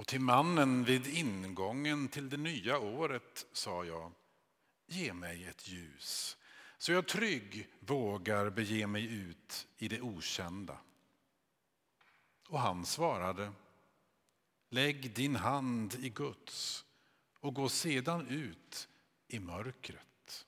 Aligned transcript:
Och 0.00 0.06
till 0.06 0.20
mannen 0.20 0.84
vid 0.84 1.06
ingången 1.06 2.08
till 2.08 2.28
det 2.28 2.36
nya 2.36 2.78
året 2.78 3.46
sa 3.52 3.84
jag, 3.84 4.12
ge 4.86 5.12
mig 5.12 5.44
ett 5.44 5.68
ljus 5.68 6.36
så 6.78 6.92
jag 6.92 7.08
trygg 7.08 7.68
vågar 7.80 8.50
bege 8.50 8.86
mig 8.86 9.14
ut 9.14 9.66
i 9.76 9.88
det 9.88 10.00
okända. 10.00 10.78
Och 12.48 12.60
han 12.60 12.86
svarade, 12.86 13.52
lägg 14.68 15.14
din 15.14 15.36
hand 15.36 15.94
i 15.94 16.08
Guds 16.08 16.84
och 17.40 17.54
gå 17.54 17.68
sedan 17.68 18.28
ut 18.28 18.88
i 19.28 19.38
mörkret. 19.38 20.46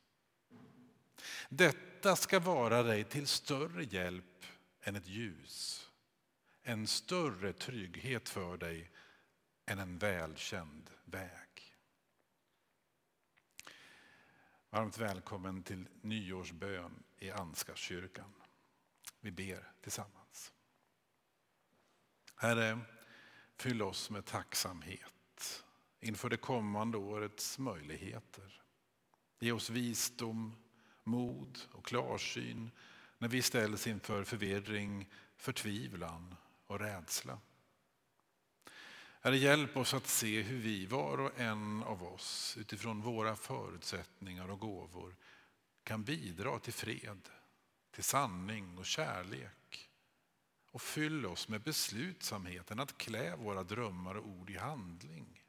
Detta 1.48 2.16
ska 2.16 2.40
vara 2.40 2.82
dig 2.82 3.04
till 3.04 3.26
större 3.26 3.84
hjälp 3.84 4.44
än 4.82 4.96
ett 4.96 5.08
ljus, 5.08 5.88
en 6.62 6.86
större 6.86 7.52
trygghet 7.52 8.28
för 8.28 8.56
dig 8.56 8.90
än 9.66 9.78
en 9.78 9.98
välkänd 9.98 10.90
väg. 11.04 11.76
Varmt 14.70 14.98
välkommen 14.98 15.62
till 15.62 15.88
nyårsbön 16.00 17.02
i 17.18 17.30
Ansgarskyrkan. 17.30 18.32
Vi 19.20 19.30
ber 19.30 19.72
tillsammans. 19.80 20.52
Herre, 22.36 22.80
fyll 23.56 23.82
oss 23.82 24.10
med 24.10 24.24
tacksamhet 24.24 25.64
inför 26.00 26.28
det 26.28 26.36
kommande 26.36 26.98
årets 26.98 27.58
möjligheter. 27.58 28.62
Ge 29.38 29.52
oss 29.52 29.70
visdom, 29.70 30.56
mod 31.04 31.58
och 31.72 31.86
klarsyn 31.86 32.70
när 33.18 33.28
vi 33.28 33.42
ställs 33.42 33.86
inför 33.86 34.24
förvirring, 34.24 35.08
förtvivlan 35.36 36.34
och 36.66 36.80
rädsla. 36.80 37.38
Herre, 39.24 39.36
hjälp 39.36 39.76
oss 39.76 39.94
att 39.94 40.06
se 40.06 40.42
hur 40.42 40.58
vi, 40.58 40.86
var 40.86 41.18
och 41.18 41.40
en 41.40 41.82
av 41.82 42.02
oss, 42.04 42.56
utifrån 42.60 43.00
våra 43.00 43.36
förutsättningar 43.36 44.50
och 44.50 44.58
gåvor 44.58 45.16
kan 45.82 46.04
bidra 46.04 46.58
till 46.58 46.72
fred, 46.72 47.28
till 47.90 48.04
sanning 48.04 48.78
och 48.78 48.86
kärlek. 48.86 49.90
Och 50.70 50.82
fyll 50.82 51.26
oss 51.26 51.48
med 51.48 51.62
beslutsamheten 51.62 52.80
att 52.80 52.98
klä 52.98 53.36
våra 53.36 53.62
drömmar 53.62 54.14
och 54.14 54.26
ord 54.26 54.50
i 54.50 54.56
handling. 54.56 55.44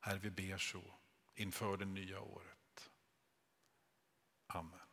Herre, 0.00 0.18
vi 0.18 0.30
ber 0.30 0.58
så 0.58 0.82
inför 1.34 1.76
det 1.76 1.84
nya 1.84 2.20
året. 2.20 2.90
Amen. 4.46 4.87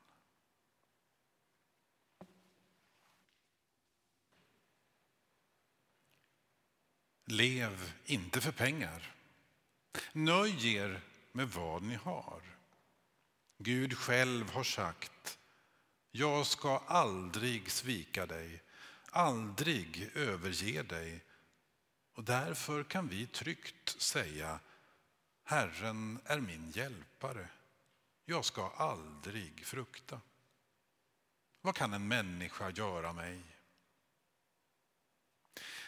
Lev 7.25 7.93
inte 8.05 8.41
för 8.41 8.51
pengar. 8.51 9.15
Nöj 10.13 10.75
er 10.75 11.01
med 11.31 11.49
vad 11.49 11.83
ni 11.83 11.95
har. 11.95 12.41
Gud 13.57 13.97
själv 13.97 14.49
har 14.49 14.63
sagt, 14.63 15.37
jag 16.11 16.45
ska 16.45 16.77
aldrig 16.77 17.71
svika 17.71 18.25
dig, 18.25 18.61
aldrig 19.09 20.09
överge 20.15 20.83
dig. 20.83 21.23
Och 22.13 22.23
därför 22.23 22.83
kan 22.83 23.07
vi 23.07 23.27
tryggt 23.27 24.01
säga, 24.01 24.59
Herren 25.43 26.19
är 26.25 26.39
min 26.39 26.71
hjälpare. 26.71 27.47
Jag 28.25 28.45
ska 28.45 28.69
aldrig 28.69 29.65
frukta. 29.65 30.21
Vad 31.61 31.75
kan 31.75 31.93
en 31.93 32.07
människa 32.07 32.69
göra 32.69 33.13
mig? 33.13 33.54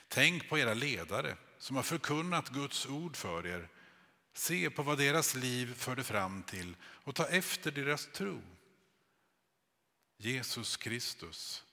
Tänk 0.08 0.50
på 0.50 0.58
era 0.58 0.73
ledare 0.73 1.38
som 1.58 1.75
har 1.75 1.83
förkunnat 1.83 2.50
Guds 2.50 2.86
ord 2.86 3.16
för 3.16 3.47
er. 3.47 3.69
Se 4.33 4.69
på 4.69 4.83
vad 4.83 4.97
deras 4.97 5.36
liv 5.36 5.73
förde 5.73 6.03
fram 6.03 6.44
till 6.44 6.75
och 6.84 7.16
ta 7.16 7.28
efter 7.28 7.72
deras 7.72 8.07
tro. 8.13 8.41
Jesus 10.17 10.78
Kristus 10.78 11.63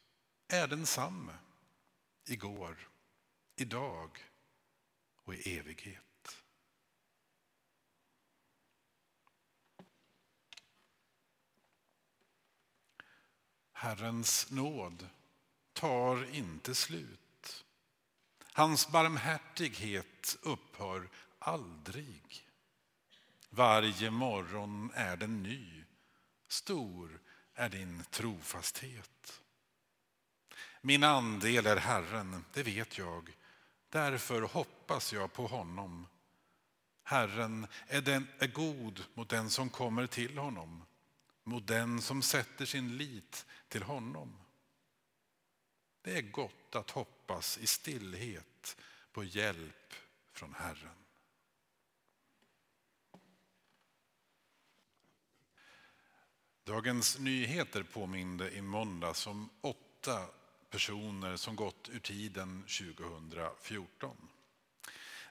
är 0.49 0.67
densamme 0.67 1.33
igår, 2.27 2.89
idag 3.56 4.11
och 5.25 5.34
i 5.34 5.59
evighet. 5.59 6.00
Herrens 13.73 14.50
nåd 14.50 15.09
tar 15.73 16.34
inte 16.34 16.75
slut. 16.75 17.24
Hans 18.57 18.89
barmhärtighet 18.89 20.37
upphör 20.43 21.09
aldrig. 21.39 22.49
Varje 23.51 24.11
morgon 24.11 24.91
är 24.95 25.17
den 25.17 25.43
ny. 25.43 25.85
Stor 26.49 27.21
är 27.55 27.69
din 27.69 28.05
trofasthet. 28.11 29.43
Min 30.81 31.05
andel 31.05 31.67
är 31.67 31.77
Herren, 31.77 32.45
det 32.53 32.63
vet 32.63 32.99
jag. 32.99 33.37
Därför 33.89 34.43
hoppas 34.43 35.13
jag 35.13 35.33
på 35.33 35.47
honom. 35.47 36.07
Herren 37.03 37.67
är, 37.87 38.01
den, 38.01 38.27
är 38.39 38.49
god 38.49 39.05
mot 39.15 39.29
den 39.29 39.51
som 39.51 39.71
kommer 39.71 40.07
till 40.07 40.39
honom, 40.39 40.85
mot 41.45 41.67
den 41.67 42.03
som 42.03 42.23
sätter 42.23 42.67
sin 42.67 42.97
lit 42.97 43.47
till 43.69 43.83
honom. 43.83 44.44
Det 46.05 46.19
är 46.19 46.23
gott 46.23 46.75
att 46.75 46.91
hoppas 46.91 47.59
i 47.59 47.67
stillhet 47.67 48.77
på 49.13 49.25
hjälp 49.25 49.95
från 50.33 50.55
Herren. 50.55 50.95
Dagens 56.65 57.19
Nyheter 57.19 57.83
påminde 57.83 58.51
i 58.51 58.63
måndags 58.63 59.27
om 59.27 59.51
åtta 59.61 60.27
personer 60.71 61.37
som 61.37 61.57
gått 61.57 61.89
ur 61.89 62.01
tiden 62.01 62.63
2014. 62.63 64.17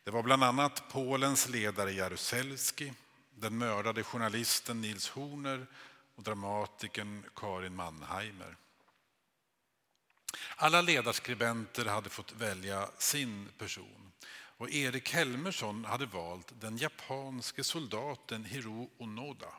Det 0.04 0.12
var 0.12 0.24
bland 0.24 0.44
annat 0.44 0.90
Polens 0.90 1.50
ledare 1.50 1.92
Jaruzelski, 1.92 2.94
den 3.36 3.58
mördade 3.58 4.04
journalisten 4.04 4.82
Nils 4.82 5.10
Horner 5.10 5.68
och 6.16 6.24
dramatikern 6.24 7.24
Karin 7.36 7.76
Mannheimer. 7.76 8.58
Alla 10.56 10.81
ledarskribenter 10.81 11.86
hade 11.86 12.09
fått 12.09 12.31
välja 12.31 12.90
sin 12.97 13.50
person 13.58 14.12
och 14.58 14.69
Erik 14.69 15.14
Helmersson 15.14 15.86
hade 15.86 16.06
valt 16.06 16.53
den 16.62 16.78
japanske 16.78 17.64
soldaten 17.64 18.46
Hiro 18.46 18.90
Onoda. 18.97 19.53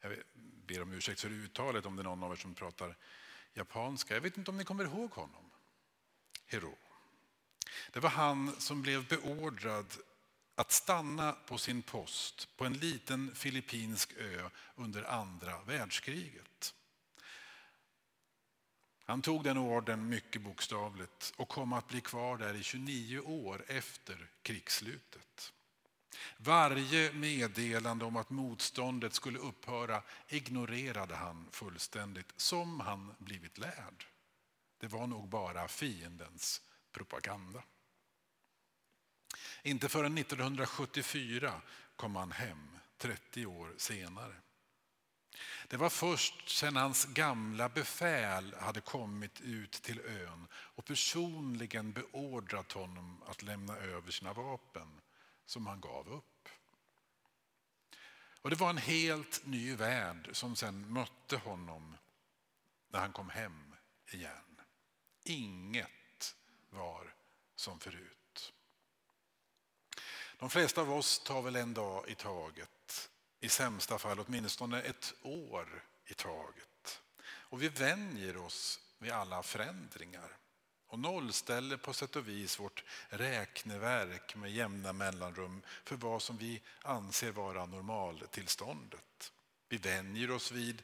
Jag 0.00 0.16
ber 0.66 0.82
om 0.82 0.92
ursäkt 0.92 1.20
för 1.20 1.30
uttalet 1.30 1.86
om 1.86 1.96
det 1.96 2.02
är 2.02 2.04
någon 2.04 2.22
av 2.22 2.32
er 2.32 2.36
som 2.36 2.54
pratar 2.54 2.96
japanska. 3.54 4.14
Jag 4.14 4.20
vet 4.20 4.36
inte 4.36 4.50
om 4.50 4.56
ni 4.56 4.64
kommer 4.64 4.84
ihåg 4.84 5.10
honom? 5.10 5.50
Hiro. 6.46 6.78
Det 7.92 8.00
var 8.00 8.10
han 8.10 8.60
som 8.60 8.82
blev 8.82 9.08
beordrad 9.08 9.86
att 10.54 10.72
stanna 10.72 11.32
på 11.32 11.58
sin 11.58 11.82
post 11.82 12.48
på 12.56 12.64
en 12.64 12.72
liten 12.72 13.34
filippinsk 13.34 14.12
ö 14.12 14.50
under 14.76 15.04
andra 15.04 15.62
världskriget. 15.62 16.74
Han 19.04 19.22
tog 19.22 19.44
den 19.44 19.58
orden 19.58 20.08
mycket 20.08 20.42
bokstavligt 20.42 21.32
och 21.36 21.48
kom 21.48 21.72
att 21.72 21.88
bli 21.88 22.00
kvar 22.00 22.38
där 22.38 22.54
i 22.54 22.62
29 22.62 23.20
år 23.20 23.64
efter 23.68 24.30
krigsslutet. 24.42 25.52
Varje 26.36 27.12
meddelande 27.12 28.04
om 28.04 28.16
att 28.16 28.30
motståndet 28.30 29.14
skulle 29.14 29.38
upphöra 29.38 30.02
ignorerade 30.28 31.14
han 31.14 31.48
fullständigt, 31.50 32.32
som 32.36 32.80
han 32.80 33.14
blivit 33.18 33.58
lärd. 33.58 34.06
Det 34.78 34.86
var 34.86 35.06
nog 35.06 35.28
bara 35.28 35.68
fiendens 35.68 36.62
propaganda. 36.92 37.62
Inte 39.62 39.88
förrän 39.88 40.18
1974 40.18 41.62
kom 41.96 42.16
han 42.16 42.32
hem, 42.32 42.78
30 42.98 43.46
år 43.46 43.74
senare. 43.76 44.34
Det 45.68 45.76
var 45.76 45.90
först 45.90 46.48
sedan 46.48 46.76
hans 46.76 47.04
gamla 47.04 47.68
befäl 47.68 48.54
hade 48.54 48.80
kommit 48.80 49.40
ut 49.40 49.72
till 49.72 50.00
ön 50.00 50.46
och 50.52 50.84
personligen 50.84 51.92
beordrat 51.92 52.72
honom 52.72 53.22
att 53.26 53.42
lämna 53.42 53.76
över 53.76 54.10
sina 54.10 54.32
vapen 54.32 55.00
som 55.46 55.66
han 55.66 55.80
gav 55.80 56.12
upp. 56.12 56.48
Och 58.40 58.50
Det 58.50 58.56
var 58.56 58.70
en 58.70 58.78
helt 58.78 59.46
ny 59.46 59.74
värld 59.74 60.28
som 60.32 60.56
sen 60.56 60.92
mötte 60.92 61.36
honom 61.36 61.96
när 62.88 63.00
han 63.00 63.12
kom 63.12 63.30
hem 63.30 63.74
igen. 64.10 64.60
Inget 65.24 66.36
var 66.70 67.14
som 67.56 67.80
förut. 67.80 68.52
De 70.38 70.50
flesta 70.50 70.80
av 70.80 70.92
oss 70.92 71.18
tar 71.18 71.42
väl 71.42 71.56
en 71.56 71.74
dag 71.74 72.08
i 72.08 72.14
taget 72.14 73.10
i 73.44 73.48
sämsta 73.48 73.98
fall 73.98 74.20
åtminstone 74.20 74.80
ett 74.82 75.14
år 75.22 75.84
i 76.06 76.14
taget. 76.14 77.02
Och 77.26 77.62
vi 77.62 77.68
vänjer 77.68 78.36
oss 78.36 78.80
vid 78.98 79.12
alla 79.12 79.42
förändringar. 79.42 80.36
och 80.86 80.98
nollställer 80.98 81.76
på 81.76 81.92
sätt 81.92 82.16
och 82.16 82.28
vis 82.28 82.60
vårt 82.60 82.84
räkneverk 83.08 84.36
med 84.36 84.52
jämna 84.52 84.92
mellanrum 84.92 85.62
för 85.84 85.96
vad 85.96 86.22
som 86.22 86.36
vi 86.36 86.62
anser 86.82 87.32
vara 87.32 87.66
normaltillståndet. 87.66 89.32
Vi 89.68 89.76
vänjer 89.76 90.30
oss 90.30 90.52
vid 90.52 90.82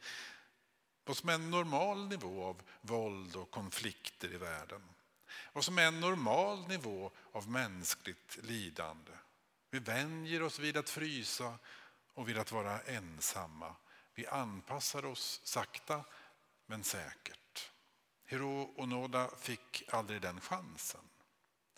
vad 1.05 1.17
som 1.17 1.29
är 1.29 1.35
en 1.35 1.51
normal 1.51 2.09
nivå 2.09 2.45
av 2.45 2.63
våld 2.81 3.37
och 3.37 3.51
konflikter 3.51 4.35
i 4.35 4.37
världen. 4.37 4.83
Vad 5.53 5.65
som 5.65 5.79
är 5.79 5.87
en 5.87 6.01
normal 6.01 6.69
nivå 6.69 7.11
av 7.33 7.51
mänskligt 7.51 8.39
lidande. 8.43 9.13
Vi 9.71 9.79
vänjer 9.79 10.43
oss 10.43 10.59
vid 10.59 10.77
att 10.77 10.91
frysa 10.91 11.59
och 12.21 12.29
vid 12.29 12.39
att 12.39 12.53
vara 12.53 12.81
ensamma. 12.81 13.75
Vi 14.15 14.27
anpassar 14.27 15.05
oss 15.05 15.41
sakta 15.45 16.05
men 16.67 16.85
säkert. 16.85 17.71
Hiro 18.27 18.75
Onoda 18.77 19.31
fick 19.39 19.83
aldrig 19.89 20.23
den 20.23 20.41
chansen. 20.41 21.09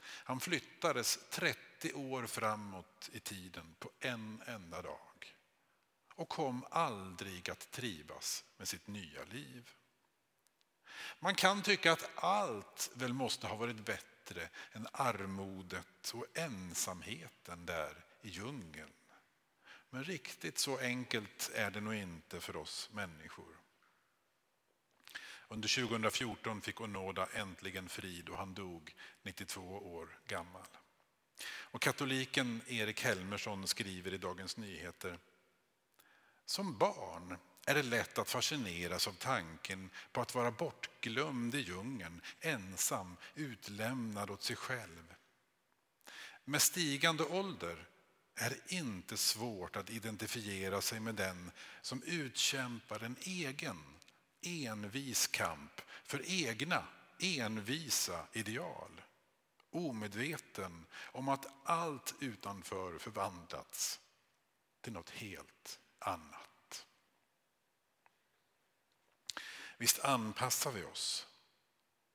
Han 0.03 0.41
flyttades 0.41 1.19
30 1.31 1.93
år 1.93 2.27
framåt 2.27 3.11
i 3.13 3.21
tiden 3.21 3.75
på 3.79 3.91
en 4.01 4.43
enda 4.47 4.83
dag 4.83 5.35
och 6.15 6.29
kom 6.29 6.65
aldrig 6.71 7.51
att 7.51 7.71
trivas 7.71 8.45
med 8.57 8.69
sitt 8.69 8.87
nya 8.87 9.25
liv. 9.25 9.71
Man 11.19 11.35
kan 11.35 11.63
tycka 11.63 11.93
att 11.93 12.11
allt 12.15 12.91
väl 12.95 13.13
måste 13.13 13.47
ha 13.47 13.57
varit 13.57 13.85
bättre 13.85 14.49
än 14.73 14.89
armodet 14.93 16.11
och 16.15 16.27
ensamheten 16.35 17.67
där 17.67 18.05
i 18.23 18.29
djungeln. 18.29 18.93
Men 19.95 20.05
riktigt 20.05 20.59
så 20.59 20.79
enkelt 20.79 21.51
är 21.55 21.71
det 21.71 21.81
nog 21.81 21.95
inte 21.95 22.41
för 22.41 22.57
oss 22.57 22.91
människor. 22.93 23.57
Under 25.49 25.87
2014 25.87 26.61
fick 26.61 26.81
Onoda 26.81 27.29
äntligen 27.33 27.89
frid 27.89 28.29
och 28.29 28.37
han 28.37 28.55
dog 28.55 28.95
92 29.23 29.61
år 29.95 30.19
gammal. 30.27 30.67
Och 31.45 31.81
katoliken 31.81 32.61
Erik 32.67 33.05
Helmersson 33.05 33.67
skriver 33.67 34.15
i 34.15 34.19
Dagens 34.19 34.57
Nyheter 34.57 35.19
Som 36.45 36.79
barn 36.79 37.37
är 37.67 37.75
det 37.75 37.83
lätt 37.83 38.19
att 38.19 38.31
fascineras 38.31 39.09
av 39.09 39.13
tanken 39.13 39.91
på 40.13 40.21
att 40.21 40.35
vara 40.35 40.51
bortglömd 40.51 41.55
i 41.55 41.61
djungeln, 41.61 42.21
ensam, 42.41 43.17
utlämnad 43.35 44.31
åt 44.31 44.43
sig 44.43 44.57
själv. 44.57 45.15
Med 46.45 46.63
stigande 46.63 47.25
ålder 47.25 47.89
är 48.35 48.59
inte 48.67 49.17
svårt 49.17 49.77
att 49.77 49.91
identifiera 49.91 50.81
sig 50.81 51.01
med 51.01 51.15
den 51.15 51.51
som 51.83 52.03
utkämpar 52.03 53.01
en 53.01 53.17
egen 53.21 53.79
envis 54.43 55.27
kamp 55.27 55.81
för 56.05 56.23
egna 56.27 56.85
envisa 57.19 58.27
ideal. 58.33 59.03
Omedveten 59.71 60.87
om 60.95 61.29
att 61.29 61.47
allt 61.65 62.15
utanför 62.21 62.99
förvandlats 62.99 64.01
till 64.81 64.93
något 64.93 65.11
helt 65.11 65.79
annat. 65.99 66.87
Visst 69.79 69.99
anpassar 69.99 70.73
vi 70.73 70.85
oss, 70.85 71.27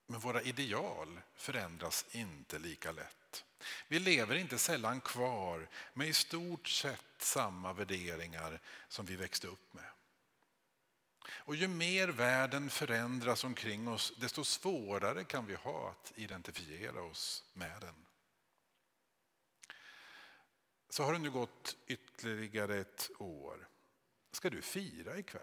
men 0.05 0.19
våra 0.19 0.41
ideal 0.41 1.21
förändras 1.35 2.05
inte 2.11 2.59
lika 2.59 2.91
lätt. 2.91 3.26
Vi 3.87 3.99
lever 3.99 4.35
inte 4.35 4.57
sällan 4.57 5.01
kvar 5.01 5.69
med 5.93 6.07
i 6.07 6.13
stort 6.13 6.67
sett 6.67 7.05
samma 7.17 7.73
värderingar 7.73 8.61
som 8.87 9.05
vi 9.05 9.15
växte 9.15 9.47
upp 9.47 9.73
med. 9.73 9.89
Och 11.29 11.55
ju 11.55 11.67
mer 11.67 12.07
världen 12.07 12.69
förändras 12.69 13.43
omkring 13.43 13.87
oss, 13.87 14.13
desto 14.17 14.43
svårare 14.43 15.23
kan 15.23 15.45
vi 15.45 15.55
ha 15.55 15.89
att 15.89 16.13
identifiera 16.15 17.01
oss 17.01 17.43
med 17.53 17.81
den. 17.81 18.05
Så 20.89 21.03
har 21.03 21.13
det 21.13 21.19
nu 21.19 21.31
gått 21.31 21.75
ytterligare 21.87 22.77
ett 22.77 23.11
år. 23.19 23.67
Ska 24.31 24.49
du 24.49 24.61
fira 24.61 25.17
ikväll? 25.17 25.41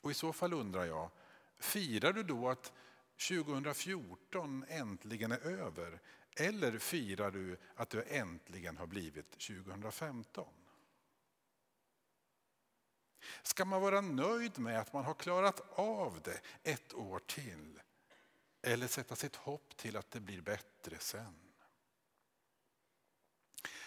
Och 0.00 0.10
i 0.10 0.14
så 0.14 0.32
fall 0.32 0.52
undrar 0.52 0.84
jag, 0.84 1.10
firar 1.58 2.12
du 2.12 2.22
då 2.22 2.48
att 2.48 2.72
2014 3.18 4.64
äntligen 4.68 5.32
är 5.32 5.46
över? 5.46 6.00
Eller 6.36 6.78
firar 6.78 7.30
du 7.30 7.56
att 7.74 7.90
det 7.90 8.02
äntligen 8.02 8.76
har 8.76 8.86
blivit 8.86 9.30
2015? 9.30 10.46
Ska 13.42 13.64
man 13.64 13.82
vara 13.82 14.00
nöjd 14.00 14.58
med 14.58 14.80
att 14.80 14.92
man 14.92 15.04
har 15.04 15.14
klarat 15.14 15.78
av 15.78 16.20
det 16.24 16.40
ett 16.62 16.94
år 16.94 17.18
till? 17.18 17.80
Eller 18.62 18.86
sätta 18.86 19.16
sitt 19.16 19.36
hopp 19.36 19.76
till 19.76 19.96
att 19.96 20.10
det 20.10 20.20
blir 20.20 20.40
bättre 20.40 20.98
sen? 20.98 21.34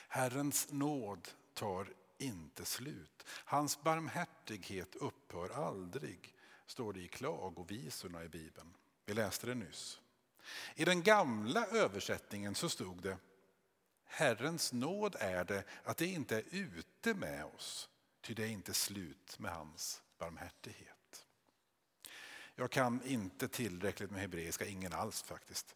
Herrens 0.08 0.72
nåd 0.72 1.28
tar 1.54 1.88
inte 2.18 2.66
slut. 2.66 3.24
Hans 3.28 3.84
barmhärtighet 3.84 4.96
upphör 4.96 5.50
aldrig, 5.50 6.36
står 6.66 6.94
det 6.94 7.00
i 7.00 7.08
klagovisorna 7.08 8.24
i 8.24 8.30
Bibeln. 8.30 8.74
Vi 9.12 9.16
läste 9.16 9.48
det 9.48 9.56
nyss. 9.56 10.00
I 10.76 10.86
den 10.86 11.04
gamla 11.04 11.66
översättningen 11.66 12.56
så 12.56 12.70
stod 12.70 13.02
det 13.02 13.18
Herrens 14.06 14.74
nåd 14.74 15.16
är 15.20 15.44
det 15.44 15.64
att 15.84 15.98
det 15.98 16.06
inte 16.06 16.38
är 16.38 16.44
ute 16.52 17.14
med 17.14 17.46
oss 17.46 17.90
ty 18.22 18.34
det 18.34 18.44
är 18.44 18.48
inte 18.48 18.74
slut 18.74 19.40
med 19.40 19.52
hans 19.52 20.02
barmhärtighet. 20.18 21.26
Jag 22.56 22.72
kan 22.72 23.02
inte 23.06 23.48
tillräckligt 23.48 24.12
med 24.12 24.22
hebreiska, 24.22 24.66
ingen 24.66 24.94
alls 24.94 25.22
faktiskt, 25.22 25.76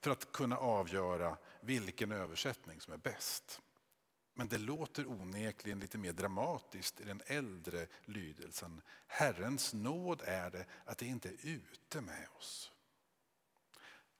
för 0.00 0.10
att 0.10 0.32
kunna 0.32 0.56
avgöra 0.56 1.36
vilken 1.60 2.12
översättning 2.12 2.80
som 2.80 2.92
är 2.92 2.98
bäst. 2.98 3.60
Men 4.34 4.48
det 4.48 4.58
låter 4.58 5.06
onekligen 5.06 5.80
lite 5.80 5.98
mer 5.98 6.12
dramatiskt 6.12 7.00
i 7.00 7.04
den 7.04 7.22
äldre 7.26 7.86
lydelsen. 8.04 8.82
Herrens 9.06 9.74
nåd 9.74 10.22
är 10.24 10.50
det 10.50 10.66
att 10.84 10.98
det 10.98 11.06
inte 11.06 11.28
är 11.28 11.46
ute 11.46 12.00
med 12.00 12.28
oss. 12.38 12.70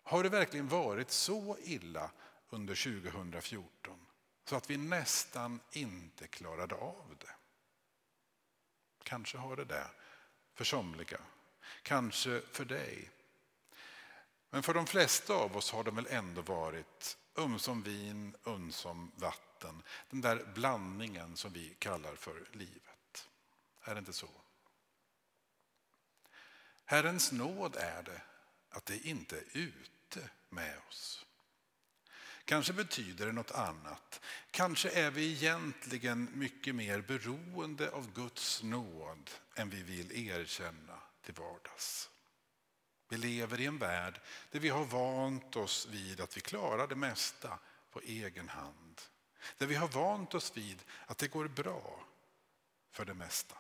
Har 0.06 0.22
det 0.22 0.28
verkligen 0.28 0.68
varit 0.68 1.10
så 1.10 1.56
illa 1.62 2.10
under 2.50 3.00
2014 3.00 4.06
så 4.44 4.56
att 4.56 4.70
vi 4.70 4.76
nästan 4.76 5.60
inte 5.72 6.26
klarade 6.26 6.74
av 6.74 7.16
det? 7.18 7.34
Kanske 9.02 9.38
har 9.38 9.56
det 9.56 9.64
det 9.64 9.86
för 10.54 10.64
somliga, 10.64 11.20
kanske 11.82 12.40
för 12.40 12.64
dig. 12.64 13.10
Men 14.50 14.62
för 14.62 14.74
de 14.74 14.86
flesta 14.86 15.34
av 15.34 15.56
oss 15.56 15.72
har 15.72 15.84
det 15.84 15.90
väl 15.90 16.06
ändå 16.10 16.43
varit 16.43 17.19
um 17.34 17.44
ömsom 17.44 17.82
vin, 17.82 18.36
um 18.44 18.55
ömsom 18.55 19.12
vatten. 19.17 19.82
Den 20.10 20.20
där 20.20 20.52
blandningen 20.55 21.36
som 21.36 21.52
vi 21.52 21.74
kallar 21.79 22.14
för 22.14 22.48
livet. 22.52 23.29
Är 23.82 23.94
det 23.94 23.98
inte 23.98 24.12
så? 24.12 24.29
Herrens 26.84 27.32
nåd 27.32 27.76
är 27.76 28.02
det 28.02 28.20
att 28.70 28.86
det 28.86 29.06
inte 29.06 29.36
är 29.36 29.44
ut 29.52 29.94
inte 30.16 30.30
med 30.48 30.78
oss. 30.88 31.26
Kanske 32.44 32.72
betyder 32.72 33.26
det 33.26 33.32
något 33.32 33.50
annat. 33.50 34.20
Kanske 34.50 34.90
är 34.90 35.10
vi 35.10 35.32
egentligen 35.32 36.28
mycket 36.34 36.74
mer 36.74 37.00
beroende 37.00 37.90
av 37.90 38.12
Guds 38.12 38.62
nåd 38.62 39.30
än 39.54 39.70
vi 39.70 39.82
vill 39.82 40.28
erkänna 40.28 40.98
till 41.22 41.34
vardags. 41.34 42.10
Vi 43.08 43.16
lever 43.16 43.60
i 43.60 43.66
en 43.66 43.78
värld 43.78 44.20
där 44.50 44.60
vi 44.60 44.68
har 44.68 44.84
vant 44.84 45.56
oss 45.56 45.86
vid 45.90 46.20
att 46.20 46.36
vi 46.36 46.40
klarar 46.40 46.88
det 46.88 46.96
mesta 46.96 47.58
på 47.90 48.00
egen 48.00 48.48
hand. 48.48 49.00
Där 49.58 49.66
vi 49.66 49.74
har 49.74 49.88
vant 49.88 50.34
oss 50.34 50.56
vid 50.56 50.82
att 51.06 51.18
det 51.18 51.28
går 51.28 51.48
bra 51.48 52.04
för 52.90 53.04
det 53.04 53.14
mesta. 53.14 53.56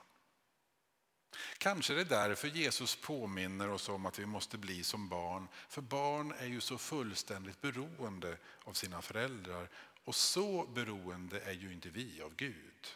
Kanske 1.58 1.92
är 1.92 1.96
det 1.96 2.04
därför 2.04 2.48
Jesus 2.48 2.96
påminner 2.96 3.70
oss 3.70 3.88
om 3.88 4.06
att 4.06 4.18
vi 4.18 4.26
måste 4.26 4.58
bli 4.58 4.84
som 4.84 5.08
barn. 5.08 5.48
För 5.68 5.82
barn 5.82 6.32
är 6.38 6.46
ju 6.46 6.60
så 6.60 6.78
fullständigt 6.78 7.60
beroende 7.60 8.38
av 8.64 8.72
sina 8.72 9.02
föräldrar. 9.02 9.68
Och 10.04 10.14
så 10.14 10.66
beroende 10.66 11.40
är 11.40 11.52
ju 11.52 11.72
inte 11.72 11.88
vi 11.88 12.22
av 12.22 12.34
Gud, 12.36 12.86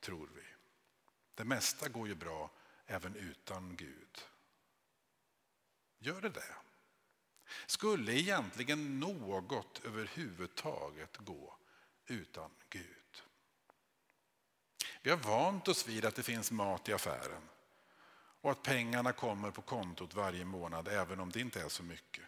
tror 0.00 0.28
vi. 0.34 0.42
Det 1.34 1.44
mesta 1.44 1.88
går 1.88 2.08
ju 2.08 2.14
bra 2.14 2.50
även 2.86 3.16
utan 3.16 3.76
Gud. 3.76 4.18
Gör 5.98 6.20
det 6.20 6.28
det? 6.28 6.54
Skulle 7.66 8.12
egentligen 8.12 9.00
något 9.00 9.80
överhuvudtaget 9.84 11.16
gå 11.16 11.56
utan 12.06 12.50
Gud? 12.68 13.22
Vi 15.02 15.10
har 15.10 15.16
vant 15.16 15.68
oss 15.68 15.88
vid 15.88 16.04
att 16.04 16.14
det 16.14 16.22
finns 16.22 16.50
mat 16.50 16.88
i 16.88 16.92
affären 16.92 17.42
och 18.46 18.52
att 18.52 18.62
pengarna 18.62 19.12
kommer 19.12 19.50
på 19.50 19.62
kontot 19.62 20.14
varje 20.14 20.44
månad 20.44 20.88
även 20.88 21.20
om 21.20 21.30
det 21.30 21.40
inte 21.40 21.60
är 21.60 21.68
så 21.68 21.82
mycket. 21.82 22.24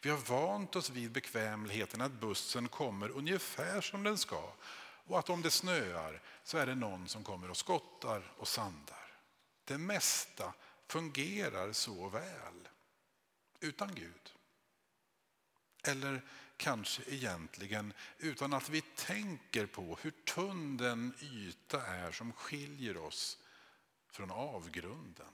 Vi 0.00 0.10
har 0.10 0.18
vant 0.18 0.76
oss 0.76 0.90
vid 0.90 1.12
bekvämligheten 1.12 2.00
att 2.00 2.12
bussen 2.12 2.68
kommer 2.68 3.08
ungefär 3.08 3.80
som 3.80 4.02
den 4.02 4.18
ska 4.18 4.52
och 4.80 5.18
att 5.18 5.30
om 5.30 5.42
det 5.42 5.50
snöar 5.50 6.22
så 6.44 6.58
är 6.58 6.66
det 6.66 6.74
någon 6.74 7.08
som 7.08 7.24
kommer 7.24 7.50
och 7.50 7.56
skottar 7.56 8.32
och 8.36 8.48
sandar. 8.48 9.10
Det 9.64 9.78
mesta 9.78 10.52
fungerar 10.88 11.72
så 11.72 12.08
väl. 12.08 12.68
utan 13.60 13.94
Gud. 13.94 14.32
Eller 15.82 16.22
kanske 16.56 17.02
egentligen 17.06 17.92
utan 18.18 18.52
att 18.52 18.68
vi 18.68 18.80
tänker 18.80 19.66
på 19.66 19.98
hur 20.02 20.10
tunn 20.10 20.76
den 20.76 21.14
yta 21.20 21.86
är 21.86 22.12
som 22.12 22.32
skiljer 22.32 22.96
oss 22.96 23.38
från 24.10 24.30
avgrunden. 24.30 25.26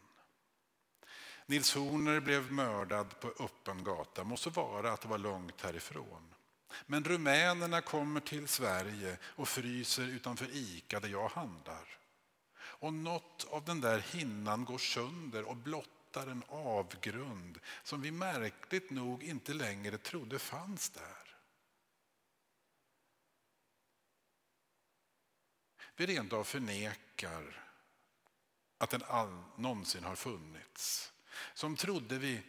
Nils 1.46 1.74
Horner 1.74 2.20
blev 2.20 2.52
mördad 2.52 3.20
på 3.20 3.28
öppen 3.28 3.84
gata, 3.84 4.24
må 4.24 4.36
så 4.36 4.50
vara 4.50 4.92
att 4.92 5.00
det 5.00 5.08
var 5.08 5.18
långt 5.18 5.60
härifrån. 5.60 6.34
Men 6.86 7.04
rumänerna 7.04 7.80
kommer 7.80 8.20
till 8.20 8.48
Sverige 8.48 9.18
och 9.24 9.48
fryser 9.48 10.08
utanför 10.08 10.48
ICA 10.52 11.00
där 11.00 11.08
jag 11.08 11.28
handlar. 11.28 11.98
Och 12.56 12.92
något 12.92 13.46
av 13.50 13.64
den 13.64 13.80
där 13.80 13.98
hinnan 13.98 14.64
går 14.64 14.78
sönder 14.78 15.48
och 15.48 15.56
blottar 15.56 16.26
en 16.26 16.42
avgrund 16.48 17.58
som 17.82 18.02
vi 18.02 18.10
märkligt 18.10 18.90
nog 18.90 19.22
inte 19.22 19.54
längre 19.54 19.98
trodde 19.98 20.38
fanns 20.38 20.90
där. 20.90 21.36
Vi 25.96 26.06
rent 26.06 26.32
av 26.32 26.44
förnekar 26.44 27.63
att 28.78 28.90
den 28.90 29.02
all, 29.06 29.42
någonsin 29.56 30.04
har 30.04 30.16
funnits. 30.16 31.12
Som 31.54 31.76
trodde 31.76 32.18
vi 32.18 32.42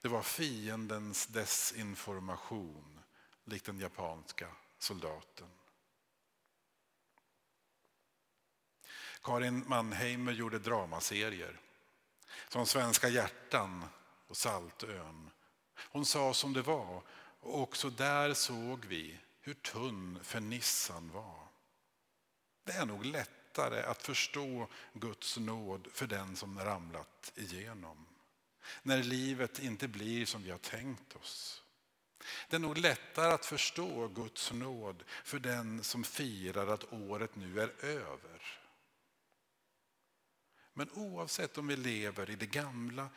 det 0.00 0.08
var 0.08 0.22
fiendens 0.22 1.26
desinformation, 1.26 3.00
likt 3.44 3.66
den 3.66 3.78
japanska 3.78 4.48
soldaten. 4.78 5.48
Karin 9.22 9.68
Mannheimer 9.68 10.32
gjorde 10.32 10.58
dramaserier 10.58 11.60
som 12.48 12.66
Svenska 12.66 13.08
hjärtan 13.08 13.84
och 14.26 14.36
Saltön. 14.36 15.30
Hon 15.74 16.06
sa 16.06 16.34
som 16.34 16.52
det 16.52 16.62
var 16.62 17.02
och 17.40 17.60
också 17.60 17.90
där 17.90 18.34
såg 18.34 18.84
vi 18.84 19.20
hur 19.40 19.54
tunn 19.54 20.18
fernissan 20.22 21.10
var. 21.10 21.48
Det 22.64 22.72
är 22.72 22.86
nog 22.86 23.04
lättare 23.56 23.82
att 23.82 24.02
förstå 24.02 24.68
Guds 24.92 25.36
nåd 25.36 25.88
för 25.92 26.06
den 26.06 26.36
som 26.36 26.58
ramlat 26.58 27.32
igenom. 27.36 28.06
När 28.82 29.02
livet 29.02 29.58
inte 29.58 29.88
blir 29.88 30.26
som 30.26 30.42
vi 30.42 30.50
har 30.50 30.58
tänkt 30.58 31.16
oss. 31.16 31.62
Det 32.48 32.56
är 32.56 32.60
nog 32.60 32.78
lättare 32.78 33.32
att 33.32 33.46
förstå 33.46 34.08
Guds 34.08 34.52
nåd 34.52 35.04
för 35.24 35.38
den 35.38 35.84
som 35.84 36.04
firar 36.04 36.66
att 36.66 36.92
året 36.92 37.36
nu 37.36 37.60
är 37.60 37.84
över. 37.84 38.60
Men 40.72 40.90
oavsett 40.90 41.58
om 41.58 41.66
vi 41.66 41.76
lever 41.76 42.30
i 42.30 42.36
det 42.36 42.46
gamla 42.46 43.08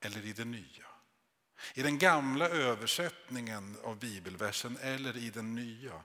eller 0.00 0.26
i 0.26 0.32
det 0.32 0.44
nya, 0.44 0.86
i 1.74 1.82
den 1.82 1.98
gamla 1.98 2.48
översättningen 2.48 3.76
av 3.84 3.98
bibelversen 3.98 4.78
eller 4.82 5.16
i 5.16 5.30
den 5.30 5.54
nya, 5.54 6.02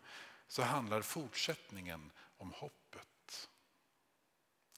så 0.48 0.62
handlar 0.62 1.02
fortsättningen 1.02 2.12
om 2.38 2.52
hoppet. 2.52 3.13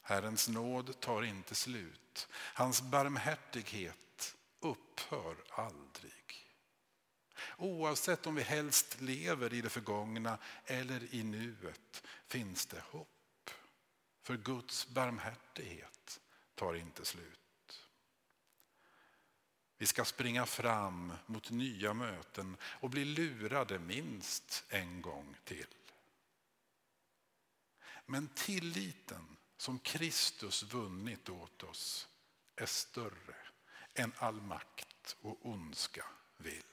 Herrens 0.07 0.47
nåd 0.47 1.00
tar 1.00 1.24
inte 1.24 1.55
slut. 1.55 2.27
Hans 2.33 2.81
barmhärtighet 2.81 4.35
upphör 4.59 5.35
aldrig. 5.50 6.51
Oavsett 7.57 8.27
om 8.27 8.35
vi 8.35 8.43
helst 8.43 9.01
lever 9.01 9.53
i 9.53 9.62
det 9.62 9.69
förgångna 9.69 10.38
eller 10.65 11.15
i 11.15 11.24
nuet 11.24 12.03
finns 12.27 12.65
det 12.65 12.83
hopp. 12.89 13.50
För 14.21 14.38
Guds 14.38 14.88
barmhärtighet 14.88 16.19
tar 16.55 16.74
inte 16.74 17.05
slut. 17.05 17.85
Vi 19.77 19.85
ska 19.85 20.05
springa 20.05 20.45
fram 20.45 21.13
mot 21.25 21.50
nya 21.50 21.93
möten 21.93 22.57
och 22.63 22.89
bli 22.89 23.05
lurade 23.05 23.79
minst 23.79 24.63
en 24.69 25.01
gång 25.01 25.35
till. 25.43 25.67
Men 28.05 28.27
tilliten 28.27 29.35
som 29.57 29.79
Kristus 29.79 30.63
vunnit 30.63 31.29
åt 31.29 31.63
oss 31.63 32.07
är 32.55 32.65
större 32.65 33.35
än 33.93 34.12
all 34.17 34.41
makt 34.41 35.15
och 35.21 35.45
ondska 35.45 36.05
vill. 36.38 36.63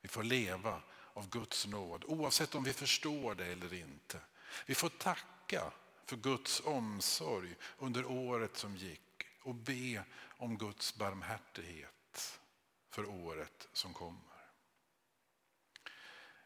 Vi 0.00 0.08
får 0.08 0.22
leva 0.22 0.82
av 1.12 1.28
Guds 1.28 1.66
nåd 1.66 2.04
oavsett 2.04 2.54
om 2.54 2.64
vi 2.64 2.72
förstår 2.72 3.34
det 3.34 3.46
eller 3.46 3.74
inte. 3.74 4.20
Vi 4.66 4.74
får 4.74 4.88
tacka 4.88 5.72
för 6.06 6.16
Guds 6.16 6.60
omsorg 6.60 7.54
under 7.78 8.04
året 8.04 8.56
som 8.56 8.76
gick 8.76 9.26
och 9.42 9.54
be 9.54 10.04
om 10.14 10.58
Guds 10.58 10.94
barmhärtighet 10.94 12.40
för 12.90 13.08
året 13.08 13.68
som 13.72 13.94
kommer. 13.94 14.31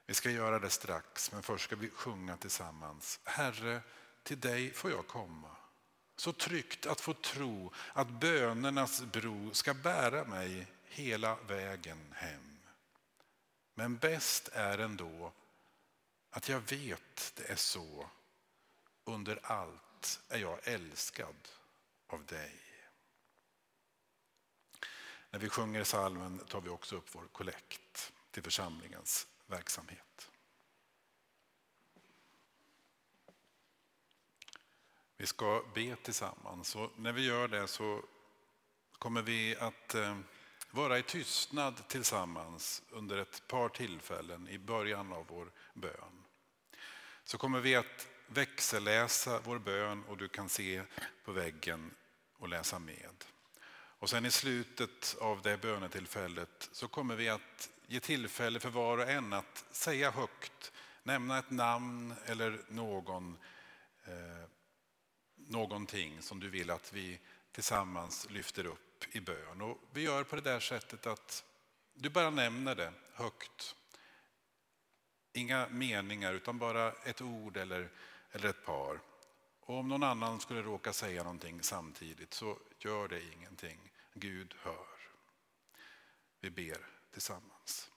Vi 0.07 0.15
ska 0.15 0.31
göra 0.31 0.59
det 0.59 0.71
strax, 0.71 1.33
men 1.33 1.43
först 1.43 1.65
ska 1.65 1.77
vi 1.77 1.91
sjunga 1.91 2.37
tillsammans. 2.37 3.21
Herre, 3.25 3.81
till 4.23 4.41
dig 4.41 4.73
får 4.73 4.91
jag 4.91 5.07
komma. 5.07 5.57
Så 6.17 6.33
tryggt 6.33 6.87
att 6.87 7.01
få 7.01 7.15
tro 7.15 7.73
att 7.93 8.09
bönernas 8.09 9.03
bro 9.03 9.55
ska 9.55 9.75
bära 9.75 10.25
mig 10.25 10.67
hela 10.85 11.37
vägen 11.37 12.15
hem. 12.17 12.59
Men 13.75 13.97
bäst 13.97 14.49
är 14.53 14.79
ändå 14.79 15.33
att 16.31 16.49
jag 16.49 16.61
vet 16.61 17.33
det 17.37 17.51
är 17.51 17.57
så. 17.57 18.11
Under 19.05 19.39
allt 19.43 20.21
är 20.29 20.39
jag 20.39 20.59
älskad 20.63 21.49
av 22.07 22.25
dig. 22.25 22.61
När 25.31 25.39
vi 25.39 25.49
sjunger 25.49 25.85
salmen 25.85 26.39
tar 26.39 26.61
vi 26.61 26.69
också 26.69 26.97
upp 26.97 27.15
vår 27.15 27.29
kollekt 27.33 28.13
till 28.31 28.43
församlingens 28.43 29.27
verksamhet. 29.47 30.31
Vi 35.17 35.27
ska 35.27 35.65
be 35.75 35.97
tillsammans 35.97 36.77
och 36.77 36.93
när 36.97 37.13
vi 37.13 37.25
gör 37.25 37.49
det 37.49 37.69
så 37.69 38.03
kommer 38.99 39.23
vi 39.23 39.57
att 39.57 39.95
eh, 39.95 40.19
vara 40.71 40.99
i 40.99 41.03
tystnad 41.03 41.89
tillsammans 41.89 42.83
under 42.91 43.17
ett 43.17 43.43
par 43.49 43.69
tillfällen 43.69 44.49
i 44.49 44.59
början 44.59 45.13
av 45.13 45.27
vår 45.27 45.51
bön. 45.75 46.25
Så 47.25 47.39
kommer 47.39 47.61
vi 47.61 47.75
att 47.75 48.09
växelläsa 48.27 49.41
vår 49.45 49.59
bön 49.59 50.05
och 50.05 50.17
du 50.17 50.29
kan 50.29 50.49
se 50.49 50.83
på 51.25 51.33
väggen 51.33 51.95
och 52.39 52.49
läsa 52.49 52.79
med. 52.79 53.25
Och 53.99 54.11
sen 54.11 54.27
i 54.27 54.31
slutet 54.31 55.17
av 55.21 55.43
det 55.43 55.57
bönetillfället 55.57 56.69
så 56.73 56.89
kommer 56.89 57.17
vi 57.17 57.29
att 57.29 57.71
ge 57.87 58.01
tillfälle 58.01 58.61
för 58.61 58.71
var 58.71 58.99
och 58.99 59.11
en 59.11 59.33
att 59.33 59.65
säga 59.71 60.11
högt, 60.11 60.73
nämna 61.03 61.39
ett 61.39 61.51
namn 61.51 62.15
eller 62.25 62.61
någon, 62.69 63.39
eh, 64.05 64.49
någonting 65.35 66.23
som 66.23 66.41
du 66.41 66.49
vill 66.49 66.71
att 66.71 66.93
vi 66.93 67.21
tillsammans 67.53 68.31
lyfter 68.31 68.67
upp 68.67 69.05
i 69.17 69.21
bön. 69.21 69.61
Och 69.61 69.79
vi 69.93 70.03
gör 70.03 70.25
på 70.25 70.37
det 70.37 70.43
där 70.43 70.61
sättet 70.61 71.07
att 71.07 71.45
du 71.95 72.09
bara 72.09 72.31
nämner 72.31 72.75
det 72.75 72.93
högt. 73.13 73.75
Inga 75.33 75.69
meningar 75.69 76.33
utan 76.33 76.59
bara 76.59 76.93
ett 76.93 77.23
ord 77.23 77.57
eller, 77.57 77.91
eller 78.31 78.49
ett 78.49 78.65
par. 78.65 79.01
Och 79.61 79.79
om 79.79 79.89
någon 79.89 80.03
annan 80.03 80.41
skulle 80.41 80.63
råka 80.63 80.93
säga 80.93 81.23
någonting 81.23 81.63
samtidigt 81.63 82.35
så 82.35 82.59
gör 82.79 83.09
det 83.09 83.33
ingenting. 83.33 83.93
Gud 84.15 84.55
hör. 84.59 84.97
Vi 86.41 86.51
ber 86.51 86.96
tillsammans. 87.17 87.91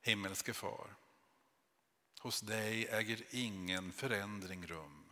Himmelske 0.00 0.54
far, 0.54 0.96
hos 2.20 2.40
dig 2.40 2.86
äger 2.88 3.24
ingen 3.30 3.92
förändring 3.92 4.66
rum. 4.66 5.10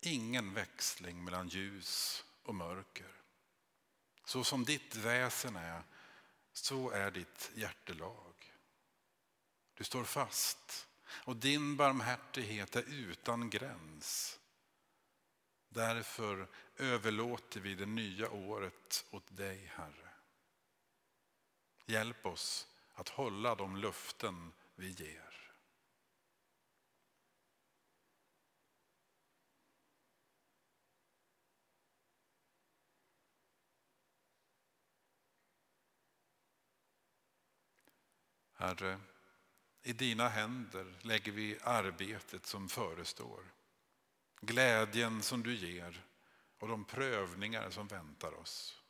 Ingen 0.00 0.54
växling 0.54 1.24
mellan 1.24 1.48
ljus 1.48 2.24
och 2.42 2.54
mörker. 2.54 3.22
Så 4.24 4.44
som 4.44 4.64
ditt 4.64 4.96
väsen 4.96 5.56
är, 5.56 5.82
så 6.52 6.90
är 6.90 7.10
ditt 7.10 7.50
hjärtelag. 7.54 8.52
Du 9.74 9.84
står 9.84 10.04
fast 10.04 10.88
och 11.08 11.36
din 11.36 11.76
barmhärtighet 11.76 12.76
är 12.76 12.82
utan 12.82 13.50
gräns. 13.50 14.40
Därför 15.76 16.48
överlåter 16.76 17.60
vi 17.60 17.74
det 17.74 17.86
nya 17.86 18.30
året 18.30 19.06
åt 19.10 19.36
dig, 19.36 19.72
Herre. 19.74 20.08
Hjälp 21.86 22.26
oss 22.26 22.68
att 22.94 23.08
hålla 23.08 23.54
de 23.54 23.76
löften 23.76 24.52
vi 24.74 24.90
ger. 24.90 25.52
Herre, 38.52 39.00
I 39.82 39.92
dina 39.92 40.28
händer 40.28 40.94
lägger 41.02 41.32
vi 41.32 41.58
arbetet 41.62 42.46
som 42.46 42.68
förestår. 42.68 43.55
Glädjen 44.46 45.22
som 45.22 45.42
du 45.42 45.54
ger 45.54 46.04
och 46.58 46.68
de 46.68 46.84
prövningar 46.84 47.70
som 47.70 47.86
väntar 47.86 48.34
oss. 48.34 48.82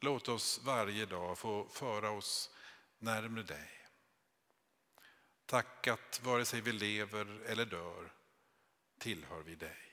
Låt 0.00 0.28
oss 0.28 0.60
varje 0.64 1.06
dag 1.06 1.38
få 1.38 1.68
föra 1.68 2.10
oss 2.10 2.50
närmre 2.98 3.42
dig. 3.42 3.70
Tack 5.46 5.88
att 5.88 6.20
vare 6.22 6.44
sig 6.44 6.60
vi 6.60 6.72
lever 6.72 7.40
eller 7.46 7.66
dör 7.66 8.12
tillhör 8.98 9.42
vi 9.42 9.54
dig. 9.54 9.91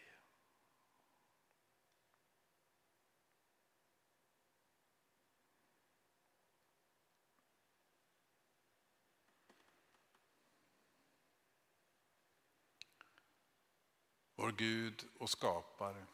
Vår 14.41 14.51
Gud 14.51 15.05
och 15.17 15.29
skapare, 15.29 16.05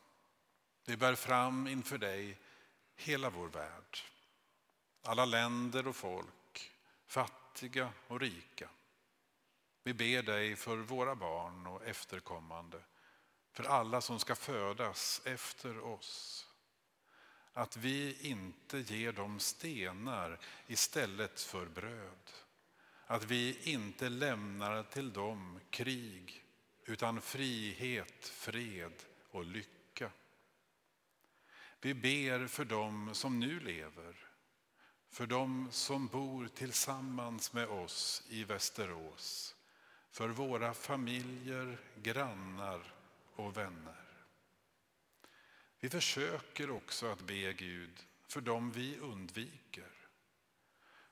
vi 0.85 0.97
bär 0.97 1.15
fram 1.15 1.67
inför 1.67 1.97
dig 1.97 2.37
hela 2.95 3.29
vår 3.29 3.47
värld. 3.47 3.97
Alla 5.03 5.25
länder 5.25 5.87
och 5.87 5.95
folk, 5.95 6.71
fattiga 7.07 7.93
och 8.07 8.19
rika. 8.19 8.69
Vi 9.83 9.93
ber 9.93 10.23
dig 10.23 10.55
för 10.55 10.77
våra 10.77 11.15
barn 11.15 11.67
och 11.67 11.85
efterkommande, 11.85 12.81
för 13.51 13.63
alla 13.63 14.01
som 14.01 14.19
ska 14.19 14.35
födas 14.35 15.21
efter 15.25 15.79
oss. 15.79 16.47
Att 17.53 17.77
vi 17.77 18.29
inte 18.29 18.77
ger 18.77 19.11
dem 19.11 19.39
stenar 19.39 20.39
istället 20.67 21.41
för 21.41 21.65
bröd. 21.65 22.31
Att 23.05 23.23
vi 23.23 23.59
inte 23.63 24.09
lämnar 24.09 24.83
till 24.83 25.13
dem 25.13 25.59
krig 25.69 26.44
utan 26.85 27.21
frihet, 27.21 28.25
fred 28.25 28.93
och 29.29 29.45
lycka. 29.45 30.11
Vi 31.81 31.93
ber 31.93 32.47
för 32.47 32.65
dem 32.65 33.09
som 33.13 33.39
nu 33.39 33.59
lever, 33.59 34.15
för 35.09 35.25
dem 35.25 35.67
som 35.71 36.07
bor 36.07 36.47
tillsammans 36.47 37.53
med 37.53 37.67
oss 37.67 38.23
i 38.29 38.43
Västerås, 38.43 39.55
för 40.11 40.29
våra 40.29 40.73
familjer, 40.73 41.77
grannar 41.95 42.93
och 43.35 43.57
vänner. 43.57 44.05
Vi 45.79 45.89
försöker 45.89 46.69
också 46.69 47.07
att 47.07 47.21
be 47.21 47.53
Gud 47.53 48.05
för 48.27 48.41
dem 48.41 48.71
vi 48.71 48.97
undviker, 48.97 49.91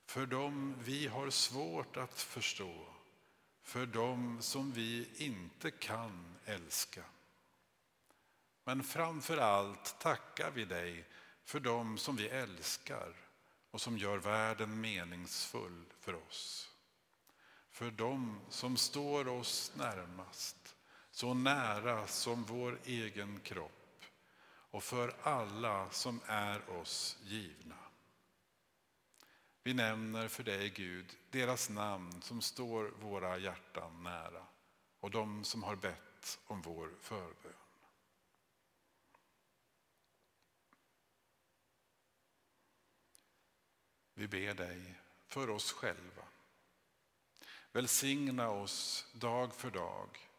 för 0.05 0.25
dem 0.25 0.75
vi 0.79 1.07
har 1.07 1.29
svårt 1.29 1.97
att 1.97 2.21
förstå, 2.21 2.85
för 3.63 3.85
dem 3.85 4.37
som 4.41 4.71
vi 4.71 5.07
inte 5.17 5.71
kan 5.71 6.35
älska. 6.45 7.03
Men 8.63 8.83
framför 8.83 9.37
allt 9.37 9.99
tackar 9.99 10.51
vi 10.51 10.65
dig 10.65 11.05
för 11.43 11.59
dem 11.59 11.97
som 11.97 12.15
vi 12.15 12.27
älskar 12.27 13.15
och 13.71 13.81
som 13.81 13.97
gör 13.97 14.17
världen 14.17 14.81
meningsfull 14.81 15.85
för 15.99 16.15
oss. 16.27 16.69
För 17.71 17.91
dem 17.91 18.39
som 18.49 18.77
står 18.77 19.27
oss 19.27 19.71
närmast, 19.75 20.75
så 21.11 21.33
nära 21.33 22.07
som 22.07 22.43
vår 22.43 22.79
egen 22.85 23.39
kropp 23.39 24.03
och 24.45 24.83
för 24.83 25.15
alla 25.23 25.89
som 25.89 26.19
är 26.27 26.69
oss 26.69 27.17
givna. 27.23 27.75
Vi 29.65 29.73
nämner 29.73 30.27
för 30.27 30.43
dig, 30.43 30.69
Gud, 30.69 31.17
deras 31.29 31.69
namn 31.69 32.21
som 32.21 32.41
står 32.41 32.83
våra 32.83 33.37
hjärtan 33.37 34.03
nära 34.03 34.45
och 34.99 35.11
de 35.11 35.43
som 35.43 35.63
har 35.63 35.75
bett 35.75 36.39
om 36.45 36.61
vår 36.61 36.91
förbön. 37.01 37.53
Vi 44.13 44.27
ber 44.27 44.53
dig 44.53 44.99
för 45.27 45.49
oss 45.49 45.71
själva. 45.71 46.23
Välsigna 47.71 48.49
oss 48.49 49.07
dag 49.13 49.55
för 49.55 49.71
dag. 49.71 50.29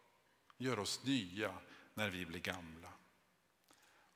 Gör 0.57 0.79
oss 0.79 1.03
nya 1.03 1.57
när 1.93 2.09
vi 2.09 2.25
blir 2.25 2.39
gamla. 2.39 2.93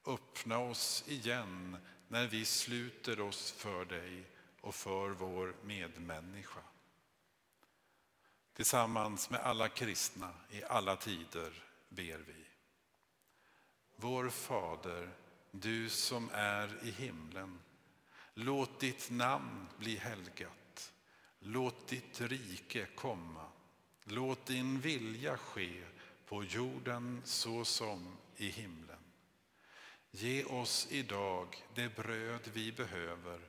Öppna 0.06 0.60
oss 0.60 1.04
igen 1.08 1.78
när 2.08 2.28
vi 2.28 2.46
sluter 2.46 3.20
oss 3.20 3.52
för 3.52 3.86
dig 3.86 4.26
och 4.62 4.76
för 4.76 5.10
vår 5.10 5.56
medmänniska. 5.64 6.60
Tillsammans 8.54 9.30
med 9.30 9.40
alla 9.40 9.70
kristna 9.70 10.34
i 10.52 10.64
alla 10.64 10.96
tider 10.96 11.64
ber 11.90 12.18
vi. 12.18 12.46
Vår 13.96 14.30
Fader, 14.30 15.10
du 15.52 15.90
som 15.90 16.30
är 16.34 16.84
i 16.84 16.92
himlen. 16.92 17.60
Låt 18.34 18.80
ditt 18.80 19.10
namn 19.12 19.68
bli 19.78 19.98
helgat. 19.98 20.94
Låt 21.40 21.88
ditt 21.88 22.22
rike 22.22 22.86
komma. 22.96 23.46
Låt 24.04 24.46
din 24.46 24.80
vilja 24.80 25.38
ske 25.38 25.84
på 26.26 26.44
jorden 26.44 27.22
så 27.26 27.66
som 27.66 28.18
i 28.38 28.50
himlen. 28.50 29.04
Ge 30.12 30.44
oss 30.44 30.88
idag 30.90 31.64
det 31.76 31.96
bröd 31.96 32.50
vi 32.54 32.72
behöver 32.72 33.49